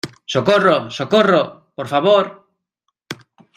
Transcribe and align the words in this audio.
¡socorro, 0.25 0.89
socorro!¡ 0.89 1.41
por 1.75 1.87
favor! 1.87 2.45